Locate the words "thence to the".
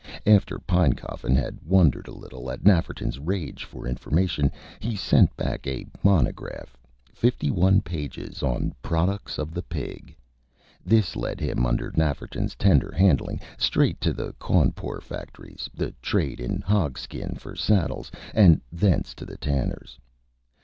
18.71-19.37